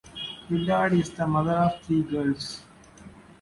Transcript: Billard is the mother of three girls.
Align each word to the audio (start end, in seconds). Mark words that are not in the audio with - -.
Billard 0.49 0.93
is 0.93 1.11
the 1.11 1.27
mother 1.27 1.51
of 1.51 1.79
three 1.83 2.01
girls. 2.01 2.63